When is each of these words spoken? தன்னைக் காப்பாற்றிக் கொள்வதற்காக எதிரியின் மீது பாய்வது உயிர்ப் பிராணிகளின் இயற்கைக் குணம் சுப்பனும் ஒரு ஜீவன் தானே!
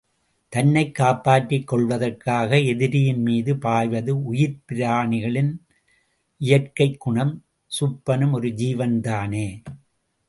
தன்னைக் 0.53 0.95
காப்பாற்றிக் 0.95 1.67
கொள்வதற்காக 1.67 2.59
எதிரியின் 2.59 3.21
மீது 3.21 3.57
பாய்வது 3.57 4.23
உயிர்ப் 4.23 4.63
பிராணிகளின் 4.67 5.53
இயற்கைக் 6.41 6.99
குணம் 6.99 7.35
சுப்பனும் 7.71 8.31
ஒரு 8.31 8.51
ஜீவன் 8.53 9.01
தானே! 9.01 9.47